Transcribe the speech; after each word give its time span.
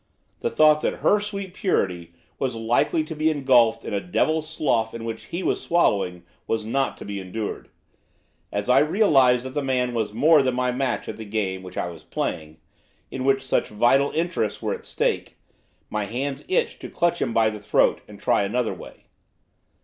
The 0.39 0.49
thought 0.49 0.81
that 0.81 1.01
her 1.05 1.19
sweet 1.19 1.53
purity 1.53 2.11
was 2.39 2.55
likely 2.55 3.03
to 3.03 3.15
be 3.15 3.29
engulfed 3.29 3.85
in 3.85 3.93
a 3.93 4.01
devil's 4.01 4.49
slough 4.49 4.95
in 4.95 5.05
which 5.05 5.25
he 5.25 5.43
was 5.43 5.69
wallowing 5.69 6.23
was 6.47 6.65
not 6.65 6.97
to 6.97 7.05
be 7.05 7.19
endured. 7.19 7.69
As 8.51 8.67
I 8.67 8.79
realised 8.79 9.45
that 9.45 9.51
the 9.51 9.61
man 9.61 9.93
was 9.93 10.11
more 10.11 10.41
than 10.41 10.55
my 10.55 10.71
match 10.71 11.07
at 11.07 11.17
the 11.17 11.23
game 11.25 11.61
which 11.61 11.77
I 11.77 11.85
was 11.89 12.03
playing 12.03 12.57
in 13.11 13.25
which 13.25 13.43
such 13.45 13.67
vital 13.67 14.09
interests 14.13 14.59
were 14.59 14.73
at 14.73 14.85
stake! 14.85 15.37
my 15.87 16.05
hands 16.05 16.43
itched 16.47 16.81
to 16.81 16.89
clutch 16.89 17.21
him 17.21 17.31
by 17.31 17.51
the 17.51 17.59
throat, 17.59 18.01
and 18.07 18.19
try 18.19 18.41
another 18.41 18.73
way. 18.73 19.05